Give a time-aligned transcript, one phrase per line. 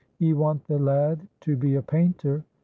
[0.17, 2.43] Ye want the lad to be a painter.